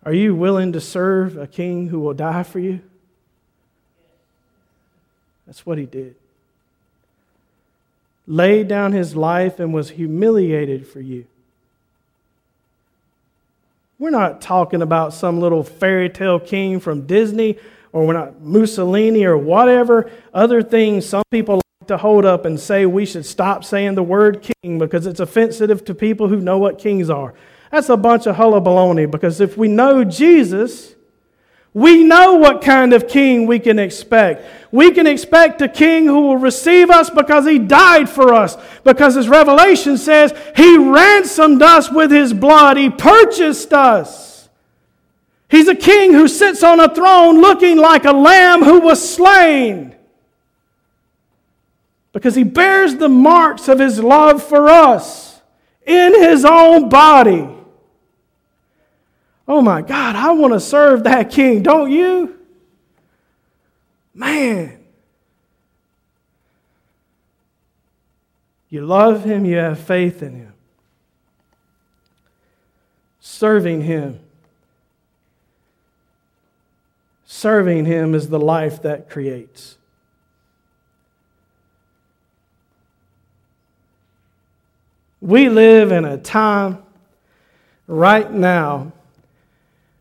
Are 0.03 0.13
you 0.13 0.35
willing 0.35 0.73
to 0.73 0.81
serve 0.81 1.37
a 1.37 1.47
king 1.47 1.87
who 1.87 2.01
will 2.01 2.13
die 2.13 2.43
for 2.43 2.59
you? 2.59 2.81
That's 5.47 5.65
what 5.65 5.77
he 5.77 5.85
did. 5.85 6.15
Laid 8.27 8.67
down 8.67 8.91
his 8.91 9.15
life 9.15 9.61
and 9.61 9.73
was 9.73 9.91
humiliated 9.91 10.85
for 10.87 10.99
you. 10.99 11.25
We're 13.97 14.09
not 14.09 14.41
talking 14.41 14.81
about 14.81 15.13
some 15.13 15.39
little 15.39 15.63
fairy 15.63 16.09
tale 16.09 16.39
king 16.39 16.81
from 16.81 17.07
Disney 17.07 17.57
or 17.93 18.05
we're 18.07 18.13
not 18.13 18.41
Mussolini 18.41 19.25
or 19.25 19.37
whatever 19.37 20.09
other 20.33 20.61
things 20.63 21.05
some 21.05 21.23
people 21.31 21.55
like 21.55 21.87
to 21.87 21.97
hold 21.97 22.25
up 22.25 22.45
and 22.45 22.59
say 22.59 22.85
we 22.85 23.05
should 23.05 23.25
stop 23.25 23.63
saying 23.63 23.95
the 23.95 24.03
word 24.03 24.47
king 24.63 24.79
because 24.79 25.05
it's 25.05 25.19
offensive 25.19 25.83
to 25.85 25.93
people 25.93 26.27
who 26.27 26.37
know 26.37 26.57
what 26.57 26.79
kings 26.79 27.09
are. 27.09 27.33
That's 27.71 27.89
a 27.89 27.97
bunch 27.97 28.27
of 28.27 28.35
hullabaloney 28.35 29.09
because 29.09 29.41
if 29.41 29.57
we 29.57 29.67
know 29.67 30.03
Jesus, 30.03 30.95
We 31.73 32.03
know 32.03 32.33
what 32.33 32.61
kind 32.61 32.91
of 32.91 33.07
king 33.07 33.47
we 33.47 33.57
can 33.57 33.79
expect. 33.79 34.45
We 34.73 34.91
can 34.91 35.07
expect 35.07 35.61
a 35.61 35.69
king 35.69 36.05
who 36.05 36.21
will 36.21 36.37
receive 36.37 36.89
us 36.89 37.09
because 37.09 37.45
he 37.45 37.59
died 37.59 38.09
for 38.09 38.33
us. 38.33 38.57
Because 38.83 39.15
as 39.15 39.29
Revelation 39.29 39.97
says, 39.97 40.33
he 40.55 40.77
ransomed 40.77 41.61
us 41.61 41.89
with 41.89 42.11
his 42.11 42.33
blood, 42.33 42.75
he 42.75 42.89
purchased 42.89 43.71
us. 43.71 44.30
He's 45.51 45.67
a 45.67 45.75
king 45.75 46.13
who 46.13 46.29
sits 46.29 46.63
on 46.63 46.79
a 46.79 46.95
throne 46.95 47.41
looking 47.41 47.75
like 47.75 48.05
a 48.05 48.13
lamb 48.13 48.63
who 48.63 48.79
was 48.79 49.15
slain. 49.15 49.93
Because 52.13 52.35
he 52.35 52.43
bears 52.43 52.95
the 52.95 53.09
marks 53.09 53.67
of 53.67 53.77
his 53.77 53.99
love 53.99 54.41
for 54.41 54.69
us 54.69 55.41
in 55.85 56.21
his 56.21 56.45
own 56.45 56.87
body. 56.87 57.49
Oh 59.45 59.61
my 59.61 59.81
God, 59.81 60.15
I 60.15 60.31
want 60.31 60.53
to 60.53 60.59
serve 60.61 61.03
that 61.03 61.31
king, 61.31 61.63
don't 61.63 61.91
you? 61.91 62.39
Man. 64.15 64.77
You 68.69 68.85
love 68.85 69.25
him, 69.25 69.43
you 69.43 69.57
have 69.57 69.79
faith 69.79 70.23
in 70.23 70.33
him. 70.33 70.53
Serving 73.19 73.81
him. 73.81 74.17
Serving 77.41 77.85
him 77.85 78.13
is 78.13 78.29
the 78.29 78.37
life 78.37 78.83
that 78.83 79.09
creates. 79.09 79.75
We 85.21 85.49
live 85.49 85.91
in 85.91 86.05
a 86.05 86.19
time 86.19 86.77
right 87.87 88.31
now 88.31 88.91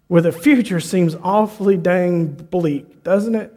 where 0.09 0.21
the 0.21 0.33
future 0.33 0.81
seems 0.81 1.15
awfully 1.15 1.79
dang 1.79 2.27
bleak, 2.27 3.03
doesn't 3.05 3.35
it? 3.35 3.51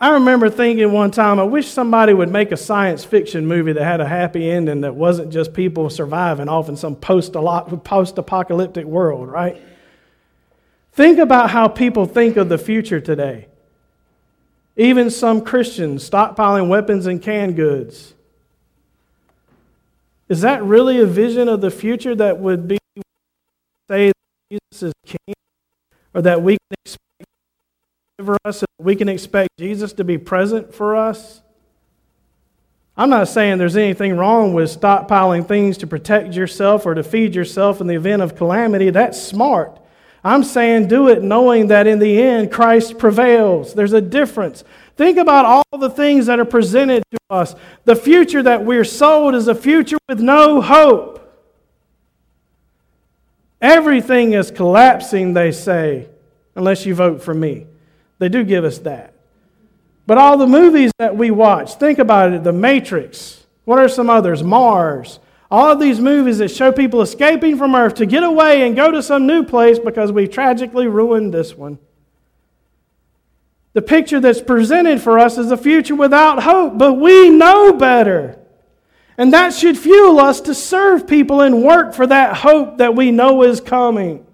I 0.00 0.14
remember 0.14 0.50
thinking 0.50 0.90
one 0.90 1.12
time, 1.12 1.38
I 1.38 1.44
wish 1.44 1.68
somebody 1.68 2.12
would 2.12 2.32
make 2.32 2.50
a 2.50 2.56
science 2.56 3.04
fiction 3.04 3.46
movie 3.46 3.74
that 3.74 3.84
had 3.84 4.00
a 4.00 4.08
happy 4.08 4.50
ending 4.50 4.80
that 4.80 4.96
wasn't 4.96 5.32
just 5.32 5.54
people 5.54 5.88
surviving 5.88 6.48
off 6.48 6.68
in 6.68 6.76
some 6.76 6.96
post 6.96 7.36
apocalyptic 7.36 8.86
world, 8.86 9.28
right? 9.28 9.62
Think 10.94 11.18
about 11.18 11.50
how 11.50 11.66
people 11.66 12.06
think 12.06 12.36
of 12.36 12.48
the 12.48 12.56
future 12.56 13.00
today. 13.00 13.48
Even 14.76 15.10
some 15.10 15.40
Christians 15.40 16.08
stockpiling 16.08 16.68
weapons 16.68 17.06
and 17.06 17.20
canned 17.20 17.56
goods. 17.56 18.14
Is 20.28 20.42
that 20.42 20.62
really 20.62 21.00
a 21.00 21.06
vision 21.06 21.48
of 21.48 21.60
the 21.60 21.70
future 21.70 22.14
that 22.14 22.38
would 22.38 22.68
be 22.68 22.78
say 23.88 24.08
that 24.08 24.14
Jesus 24.50 24.82
is 24.82 24.92
king 25.04 25.34
or 26.14 26.22
that 26.22 26.42
we 26.42 26.52
can 26.52 26.76
expect 26.86 27.28
for 28.24 28.38
us 28.44 28.64
we 28.78 28.96
can 28.96 29.08
expect 29.08 29.50
Jesus 29.58 29.92
to 29.94 30.04
be 30.04 30.16
present 30.16 30.72
for 30.72 30.94
us? 30.94 31.40
I'm 32.96 33.10
not 33.10 33.26
saying 33.26 33.58
there's 33.58 33.76
anything 33.76 34.16
wrong 34.16 34.54
with 34.54 34.70
stockpiling 34.70 35.46
things 35.46 35.76
to 35.78 35.88
protect 35.88 36.34
yourself 36.34 36.86
or 36.86 36.94
to 36.94 37.02
feed 37.02 37.34
yourself 37.34 37.80
in 37.80 37.88
the 37.88 37.96
event 37.96 38.22
of 38.22 38.36
calamity. 38.36 38.90
That's 38.90 39.20
smart. 39.20 39.80
I'm 40.24 40.42
saying 40.42 40.88
do 40.88 41.08
it 41.08 41.22
knowing 41.22 41.68
that 41.68 41.86
in 41.86 41.98
the 41.98 42.22
end 42.22 42.50
Christ 42.50 42.98
prevails. 42.98 43.74
There's 43.74 43.92
a 43.92 44.00
difference. 44.00 44.64
Think 44.96 45.18
about 45.18 45.44
all 45.44 45.78
the 45.78 45.90
things 45.90 46.26
that 46.26 46.38
are 46.38 46.44
presented 46.44 47.02
to 47.10 47.18
us. 47.28 47.54
The 47.84 47.96
future 47.96 48.42
that 48.42 48.64
we're 48.64 48.84
sold 48.84 49.34
is 49.34 49.48
a 49.48 49.54
future 49.54 49.98
with 50.08 50.20
no 50.20 50.60
hope. 50.60 51.20
Everything 53.60 54.32
is 54.32 54.50
collapsing, 54.50 55.34
they 55.34 55.50
say, 55.50 56.06
unless 56.54 56.86
you 56.86 56.94
vote 56.94 57.22
for 57.22 57.34
me. 57.34 57.66
They 58.18 58.28
do 58.28 58.44
give 58.44 58.64
us 58.64 58.78
that. 58.80 59.14
But 60.06 60.18
all 60.18 60.36
the 60.36 60.46
movies 60.46 60.92
that 60.98 61.16
we 61.16 61.30
watch, 61.30 61.74
think 61.74 61.98
about 61.98 62.32
it 62.32 62.44
The 62.44 62.52
Matrix. 62.52 63.42
What 63.64 63.78
are 63.78 63.88
some 63.88 64.10
others? 64.10 64.42
Mars. 64.42 65.18
All 65.54 65.70
of 65.70 65.78
these 65.78 66.00
movies 66.00 66.38
that 66.38 66.50
show 66.50 66.72
people 66.72 67.00
escaping 67.00 67.56
from 67.58 67.76
Earth 67.76 67.94
to 67.94 68.06
get 68.06 68.24
away 68.24 68.66
and 68.66 68.74
go 68.74 68.90
to 68.90 69.00
some 69.00 69.24
new 69.24 69.44
place 69.44 69.78
because 69.78 70.10
we 70.10 70.26
tragically 70.26 70.88
ruined 70.88 71.32
this 71.32 71.56
one. 71.56 71.78
The 73.72 73.80
picture 73.80 74.18
that's 74.18 74.40
presented 74.40 75.00
for 75.00 75.16
us 75.16 75.38
is 75.38 75.52
a 75.52 75.56
future 75.56 75.94
without 75.94 76.42
hope, 76.42 76.76
but 76.76 76.94
we 76.94 77.30
know 77.30 77.72
better. 77.72 78.36
And 79.16 79.32
that 79.32 79.54
should 79.54 79.78
fuel 79.78 80.18
us 80.18 80.40
to 80.40 80.56
serve 80.56 81.06
people 81.06 81.40
and 81.40 81.62
work 81.62 81.94
for 81.94 82.08
that 82.08 82.38
hope 82.38 82.78
that 82.78 82.96
we 82.96 83.12
know 83.12 83.44
is 83.44 83.60
coming. 83.60 84.26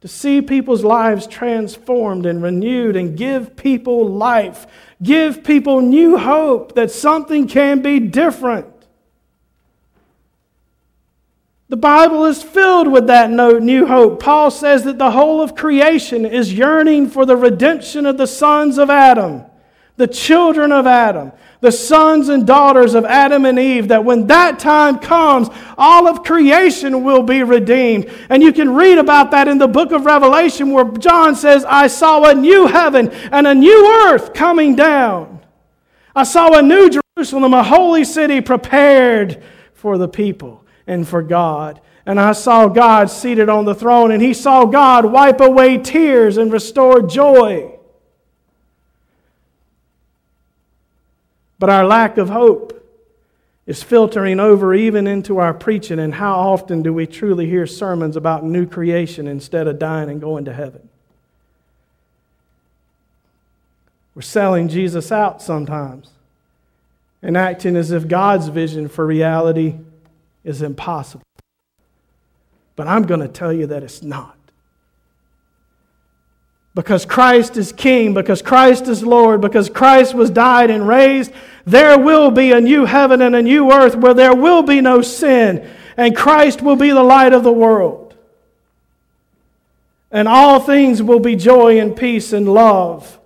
To 0.00 0.08
see 0.08 0.42
people's 0.42 0.82
lives 0.82 1.28
transformed 1.28 2.26
and 2.26 2.42
renewed 2.42 2.96
and 2.96 3.16
give 3.16 3.54
people 3.54 4.08
life, 4.08 4.66
give 5.00 5.44
people 5.44 5.82
new 5.82 6.18
hope 6.18 6.74
that 6.74 6.90
something 6.90 7.46
can 7.46 7.80
be 7.80 8.00
different. 8.00 8.72
The 11.68 11.76
Bible 11.76 12.26
is 12.26 12.42
filled 12.42 12.86
with 12.88 13.08
that 13.08 13.30
new 13.30 13.86
hope. 13.86 14.22
Paul 14.22 14.50
says 14.50 14.84
that 14.84 14.98
the 14.98 15.10
whole 15.10 15.40
of 15.40 15.56
creation 15.56 16.24
is 16.24 16.52
yearning 16.52 17.08
for 17.08 17.26
the 17.26 17.36
redemption 17.36 18.06
of 18.06 18.18
the 18.18 18.26
sons 18.26 18.78
of 18.78 18.88
Adam, 18.88 19.42
the 19.96 20.06
children 20.06 20.70
of 20.70 20.86
Adam 20.86 21.32
the 21.60 21.72
sons 21.72 22.28
and 22.28 22.46
daughters 22.46 22.94
of 22.94 23.04
Adam 23.04 23.44
and 23.44 23.58
Eve, 23.58 23.88
that 23.88 24.04
when 24.04 24.26
that 24.26 24.58
time 24.58 24.98
comes, 24.98 25.48
all 25.78 26.06
of 26.06 26.22
creation 26.22 27.02
will 27.02 27.22
be 27.22 27.42
redeemed. 27.42 28.10
And 28.28 28.42
you 28.42 28.52
can 28.52 28.74
read 28.74 28.98
about 28.98 29.30
that 29.30 29.48
in 29.48 29.58
the 29.58 29.68
book 29.68 29.92
of 29.92 30.04
Revelation, 30.04 30.72
where 30.72 30.84
John 30.84 31.34
says, 31.34 31.64
I 31.64 31.86
saw 31.86 32.24
a 32.24 32.34
new 32.34 32.66
heaven 32.66 33.10
and 33.32 33.46
a 33.46 33.54
new 33.54 33.86
earth 34.06 34.34
coming 34.34 34.76
down. 34.76 35.40
I 36.14 36.24
saw 36.24 36.58
a 36.58 36.62
new 36.62 36.90
Jerusalem, 37.16 37.54
a 37.54 37.62
holy 37.62 38.04
city 38.04 38.40
prepared 38.40 39.42
for 39.74 39.98
the 39.98 40.08
people 40.08 40.64
and 40.86 41.06
for 41.06 41.22
God. 41.22 41.80
And 42.04 42.20
I 42.20 42.32
saw 42.32 42.68
God 42.68 43.10
seated 43.10 43.48
on 43.48 43.64
the 43.64 43.74
throne, 43.74 44.12
and 44.12 44.22
he 44.22 44.32
saw 44.32 44.64
God 44.64 45.04
wipe 45.06 45.40
away 45.40 45.78
tears 45.78 46.36
and 46.36 46.52
restore 46.52 47.02
joy. 47.02 47.72
But 51.58 51.70
our 51.70 51.84
lack 51.84 52.18
of 52.18 52.28
hope 52.28 52.72
is 53.66 53.82
filtering 53.82 54.38
over 54.38 54.72
even 54.74 55.06
into 55.06 55.38
our 55.38 55.52
preaching. 55.52 55.98
And 55.98 56.14
how 56.14 56.34
often 56.36 56.82
do 56.82 56.92
we 56.92 57.06
truly 57.06 57.46
hear 57.46 57.66
sermons 57.66 58.16
about 58.16 58.44
new 58.44 58.66
creation 58.66 59.26
instead 59.26 59.66
of 59.66 59.78
dying 59.78 60.08
and 60.08 60.20
going 60.20 60.44
to 60.44 60.52
heaven? 60.52 60.88
We're 64.14 64.22
selling 64.22 64.68
Jesus 64.68 65.10
out 65.10 65.42
sometimes 65.42 66.10
and 67.22 67.36
acting 67.36 67.76
as 67.76 67.90
if 67.90 68.06
God's 68.06 68.48
vision 68.48 68.88
for 68.88 69.04
reality 69.04 69.74
is 70.46 70.62
impossible. 70.62 71.24
But 72.76 72.86
I'm 72.88 73.02
going 73.02 73.20
to 73.20 73.28
tell 73.28 73.52
you 73.52 73.66
that 73.66 73.82
it's 73.82 74.02
not 74.02 74.36
because 76.76 77.06
Christ 77.06 77.56
is 77.56 77.72
King, 77.72 78.12
because 78.12 78.42
Christ 78.42 78.86
is 78.86 79.02
Lord, 79.02 79.40
because 79.40 79.70
Christ 79.70 80.14
was 80.14 80.28
died 80.28 80.70
and 80.70 80.86
raised, 80.86 81.32
there 81.64 81.98
will 81.98 82.30
be 82.30 82.52
a 82.52 82.60
new 82.60 82.84
heaven 82.84 83.22
and 83.22 83.34
a 83.34 83.40
new 83.40 83.72
earth 83.72 83.96
where 83.96 84.12
there 84.12 84.34
will 84.34 84.62
be 84.62 84.82
no 84.82 85.00
sin, 85.00 85.66
and 85.96 86.14
Christ 86.14 86.60
will 86.60 86.76
be 86.76 86.90
the 86.90 87.02
light 87.02 87.32
of 87.32 87.44
the 87.44 87.52
world. 87.52 88.14
And 90.12 90.28
all 90.28 90.60
things 90.60 91.02
will 91.02 91.18
be 91.18 91.34
joy 91.34 91.80
and 91.80 91.96
peace 91.96 92.34
and 92.34 92.46
love. 92.46 93.18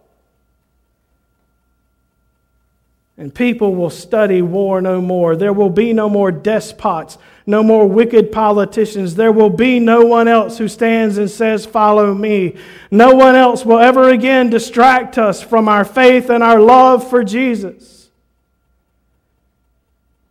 And 3.20 3.34
people 3.34 3.74
will 3.74 3.90
study 3.90 4.40
war 4.40 4.80
no 4.80 5.02
more. 5.02 5.36
There 5.36 5.52
will 5.52 5.68
be 5.68 5.92
no 5.92 6.08
more 6.08 6.32
despots, 6.32 7.18
no 7.44 7.62
more 7.62 7.86
wicked 7.86 8.32
politicians. 8.32 9.14
There 9.14 9.30
will 9.30 9.50
be 9.50 9.78
no 9.78 10.06
one 10.06 10.26
else 10.26 10.56
who 10.56 10.68
stands 10.68 11.18
and 11.18 11.30
says, 11.30 11.66
Follow 11.66 12.14
me. 12.14 12.56
No 12.90 13.14
one 13.14 13.34
else 13.34 13.62
will 13.62 13.78
ever 13.78 14.08
again 14.08 14.48
distract 14.48 15.18
us 15.18 15.42
from 15.42 15.68
our 15.68 15.84
faith 15.84 16.30
and 16.30 16.42
our 16.42 16.58
love 16.58 17.10
for 17.10 17.22
Jesus. 17.22 18.08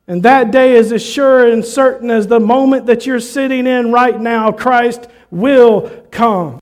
And 0.08 0.24
that 0.24 0.50
day 0.50 0.74
is 0.76 0.92
as 0.92 1.06
sure 1.06 1.48
and 1.48 1.64
certain 1.64 2.10
as 2.10 2.26
the 2.26 2.40
moment 2.40 2.88
that 2.88 3.06
you're 3.06 3.20
sitting 3.20 3.68
in 3.68 3.92
right 3.92 4.20
now. 4.20 4.52
Christ 4.52 5.08
will 5.30 5.92
come. 6.10 6.60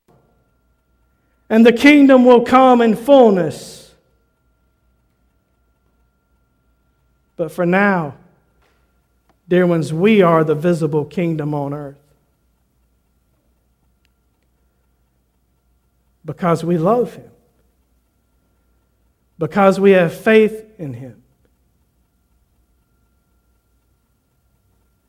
And 1.49 1.65
the 1.65 1.71
kingdom 1.71 2.25
will 2.25 2.43
come 2.43 2.81
in 2.81 2.97
fullness. 2.97 3.86
But 7.37 7.51
for 7.51 7.65
now, 7.65 8.15
dear 9.47 9.65
ones, 9.65 9.93
we 9.93 10.21
are 10.21 10.43
the 10.43 10.55
visible 10.55 11.05
kingdom 11.05 11.53
on 11.53 11.73
earth. 11.73 11.99
Because 16.25 16.63
we 16.63 16.77
love 16.77 17.13
Him, 17.13 17.29
because 19.39 19.79
we 19.79 19.91
have 19.91 20.13
faith 20.13 20.65
in 20.77 20.95
Him. 20.95 21.21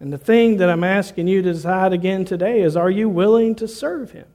And 0.01 0.12
the 0.12 0.19
thing 0.19 0.59
that 0.59 0.71
I'm 0.71 0.85
asking 0.85 1.27
you 1.27 1.43
to 1.43 1.53
decide 1.53 1.93
again 1.93 2.25
today 2.25 2.61
is 2.61 2.77
are 2.77 2.91
you 2.91 3.09
willing 3.09 3.57
to 3.57 3.67
serve 3.67 4.12
Him? 4.12 4.27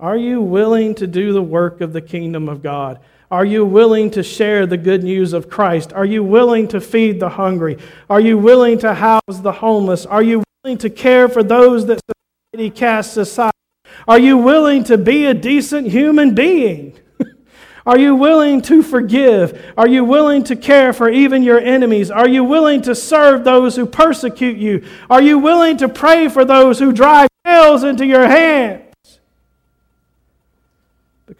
Are 0.00 0.16
you 0.16 0.40
willing 0.40 0.96
to 0.96 1.06
do 1.06 1.32
the 1.32 1.42
work 1.42 1.80
of 1.80 1.92
the 1.92 2.00
kingdom 2.00 2.48
of 2.48 2.64
God? 2.64 2.98
Are 3.32 3.46
you 3.46 3.64
willing 3.64 4.10
to 4.10 4.22
share 4.22 4.66
the 4.66 4.76
good 4.76 5.02
news 5.02 5.32
of 5.32 5.48
Christ? 5.48 5.94
Are 5.94 6.04
you 6.04 6.22
willing 6.22 6.68
to 6.68 6.82
feed 6.82 7.18
the 7.18 7.30
hungry? 7.30 7.78
Are 8.10 8.20
you 8.20 8.36
willing 8.36 8.78
to 8.80 8.92
house 8.92 9.22
the 9.26 9.52
homeless? 9.52 10.04
Are 10.04 10.22
you 10.22 10.44
willing 10.62 10.76
to 10.76 10.90
care 10.90 11.30
for 11.30 11.42
those 11.42 11.86
that 11.86 11.98
society 12.52 12.68
casts 12.68 13.16
aside? 13.16 13.54
Are 14.06 14.18
you 14.18 14.36
willing 14.36 14.84
to 14.84 14.98
be 14.98 15.24
a 15.24 15.32
decent 15.32 15.88
human 15.88 16.34
being? 16.34 16.98
Are 17.86 17.98
you 17.98 18.14
willing 18.14 18.60
to 18.62 18.82
forgive? 18.82 19.72
Are 19.78 19.88
you 19.88 20.04
willing 20.04 20.44
to 20.44 20.54
care 20.54 20.92
for 20.92 21.08
even 21.08 21.42
your 21.42 21.58
enemies? 21.58 22.10
Are 22.10 22.28
you 22.28 22.44
willing 22.44 22.82
to 22.82 22.94
serve 22.94 23.44
those 23.44 23.76
who 23.76 23.86
persecute 23.86 24.58
you? 24.58 24.86
Are 25.08 25.22
you 25.22 25.38
willing 25.38 25.78
to 25.78 25.88
pray 25.88 26.28
for 26.28 26.44
those 26.44 26.78
who 26.78 26.92
drive 26.92 27.30
nails 27.46 27.82
into 27.82 28.04
your 28.04 28.26
hands? 28.26 28.91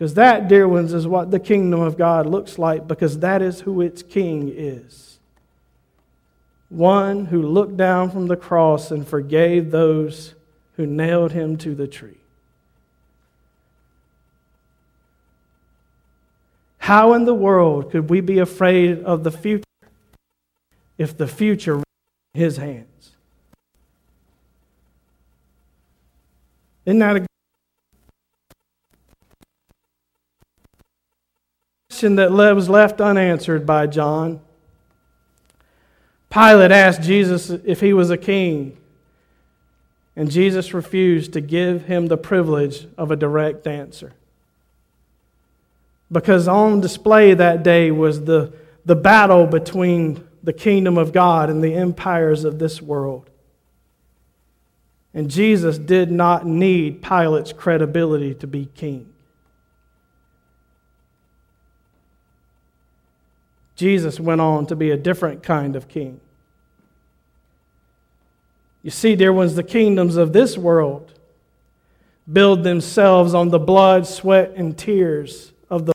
Because 0.02 0.14
that, 0.14 0.48
dear 0.48 0.66
ones, 0.66 0.92
is 0.92 1.06
what 1.06 1.30
the 1.30 1.38
kingdom 1.38 1.80
of 1.80 1.96
God 1.96 2.26
looks 2.26 2.58
like, 2.58 2.88
because 2.88 3.20
that 3.20 3.40
is 3.40 3.60
who 3.60 3.80
its 3.80 4.02
king 4.02 4.52
is. 4.52 5.16
One 6.70 7.26
who 7.26 7.40
looked 7.40 7.76
down 7.76 8.10
from 8.10 8.26
the 8.26 8.34
cross 8.34 8.90
and 8.90 9.06
forgave 9.06 9.70
those 9.70 10.34
who 10.74 10.86
nailed 10.86 11.30
him 11.30 11.56
to 11.58 11.76
the 11.76 11.86
tree. 11.86 12.18
How 16.78 17.12
in 17.12 17.24
the 17.24 17.32
world 17.32 17.92
could 17.92 18.10
we 18.10 18.20
be 18.20 18.40
afraid 18.40 19.04
of 19.04 19.22
the 19.22 19.30
future 19.30 19.62
if 20.98 21.16
the 21.16 21.28
future 21.28 21.76
is 21.76 21.84
in 22.34 22.40
his 22.40 22.56
hands? 22.56 23.12
Isn't 26.86 26.98
that 26.98 27.16
a 27.18 27.31
question 32.02 32.16
that 32.16 32.32
was 32.32 32.68
left 32.68 33.00
unanswered 33.00 33.64
by 33.64 33.86
John. 33.86 34.40
Pilate 36.30 36.72
asked 36.72 37.00
Jesus 37.02 37.48
if 37.48 37.80
he 37.80 37.92
was 37.92 38.10
a 38.10 38.16
king, 38.16 38.76
and 40.16 40.28
Jesus 40.28 40.74
refused 40.74 41.32
to 41.34 41.40
give 41.40 41.84
him 41.84 42.08
the 42.08 42.16
privilege 42.16 42.88
of 42.98 43.12
a 43.12 43.16
direct 43.16 43.68
answer. 43.68 44.12
Because 46.10 46.48
on 46.48 46.80
display 46.80 47.34
that 47.34 47.62
day 47.62 47.92
was 47.92 48.24
the, 48.24 48.52
the 48.84 48.96
battle 48.96 49.46
between 49.46 50.24
the 50.42 50.52
kingdom 50.52 50.98
of 50.98 51.12
God 51.12 51.50
and 51.50 51.62
the 51.62 51.74
empires 51.74 52.42
of 52.42 52.58
this 52.58 52.82
world. 52.82 53.30
And 55.14 55.30
Jesus 55.30 55.78
did 55.78 56.10
not 56.10 56.44
need 56.44 57.00
Pilate's 57.00 57.52
credibility 57.52 58.34
to 58.34 58.48
be 58.48 58.66
king. 58.74 59.11
Jesus 63.76 64.20
went 64.20 64.40
on 64.40 64.66
to 64.66 64.76
be 64.76 64.90
a 64.90 64.96
different 64.96 65.42
kind 65.42 65.76
of 65.76 65.88
king. 65.88 66.20
You 68.82 68.90
see, 68.90 69.14
dear 69.16 69.32
ones, 69.32 69.54
the 69.54 69.62
kingdoms 69.62 70.16
of 70.16 70.32
this 70.32 70.58
world 70.58 71.12
build 72.30 72.64
themselves 72.64 73.34
on 73.34 73.50
the 73.50 73.58
blood, 73.58 74.06
sweat, 74.06 74.52
and 74.56 74.76
tears 74.76 75.52
of 75.70 75.86
the. 75.86 75.92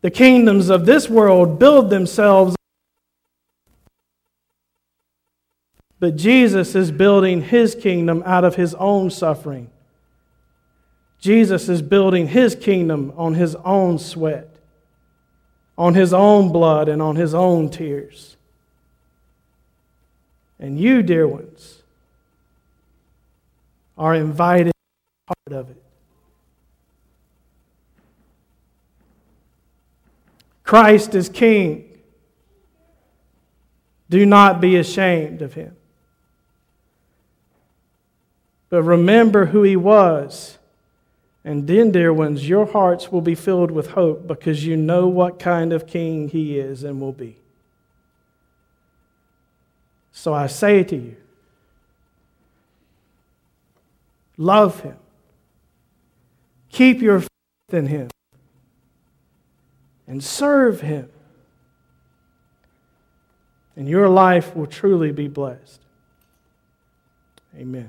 The 0.00 0.10
kingdoms 0.10 0.68
of 0.68 0.86
this 0.86 1.08
world 1.08 1.58
build 1.58 1.90
themselves. 1.90 2.54
But 6.00 6.14
Jesus 6.14 6.76
is 6.76 6.92
building 6.92 7.42
his 7.42 7.74
kingdom 7.74 8.22
out 8.24 8.44
of 8.44 8.54
his 8.54 8.74
own 8.74 9.10
suffering. 9.10 9.68
Jesus 11.20 11.68
is 11.68 11.82
building 11.82 12.28
his 12.28 12.54
kingdom 12.54 13.12
on 13.16 13.34
his 13.34 13.56
own 13.56 13.98
sweat 13.98 14.48
on 15.78 15.94
his 15.94 16.12
own 16.12 16.50
blood 16.50 16.88
and 16.88 17.00
on 17.00 17.14
his 17.14 17.32
own 17.32 17.70
tears. 17.70 18.36
And 20.58 20.78
you, 20.78 21.04
dear 21.04 21.26
ones, 21.26 21.80
are 23.96 24.12
invited 24.12 24.72
part 25.24 25.56
of 25.56 25.70
it. 25.70 25.82
Christ 30.64 31.14
is 31.14 31.28
King. 31.28 31.84
Do 34.10 34.26
not 34.26 34.60
be 34.60 34.76
ashamed 34.76 35.42
of 35.42 35.54
him. 35.54 35.76
But 38.68 38.82
remember 38.82 39.46
who 39.46 39.62
he 39.62 39.76
was 39.76 40.57
and 41.48 41.66
then, 41.66 41.92
dear 41.92 42.12
ones, 42.12 42.46
your 42.46 42.66
hearts 42.66 43.10
will 43.10 43.22
be 43.22 43.34
filled 43.34 43.70
with 43.70 43.92
hope 43.92 44.26
because 44.26 44.66
you 44.66 44.76
know 44.76 45.08
what 45.08 45.38
kind 45.38 45.72
of 45.72 45.86
king 45.86 46.28
he 46.28 46.58
is 46.58 46.84
and 46.84 47.00
will 47.00 47.14
be. 47.14 47.36
So 50.12 50.34
I 50.34 50.46
say 50.46 50.84
to 50.84 50.94
you, 50.94 51.16
love 54.36 54.80
him, 54.80 54.98
keep 56.70 57.00
your 57.00 57.20
faith 57.20 57.30
in 57.72 57.86
him, 57.86 58.10
and 60.06 60.22
serve 60.22 60.82
him. 60.82 61.08
And 63.74 63.88
your 63.88 64.10
life 64.10 64.54
will 64.54 64.66
truly 64.66 65.12
be 65.12 65.28
blessed. 65.28 65.80
Amen. 67.56 67.88